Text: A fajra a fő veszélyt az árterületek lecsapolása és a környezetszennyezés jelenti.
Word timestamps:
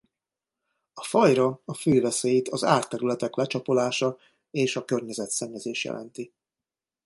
A 0.93 1.03
fajra 1.03 1.61
a 1.65 1.73
fő 1.73 2.01
veszélyt 2.01 2.47
az 2.47 2.63
árterületek 2.63 3.35
lecsapolása 3.35 4.17
és 4.51 4.75
a 4.75 4.85
környezetszennyezés 4.85 5.83
jelenti. 5.83 6.33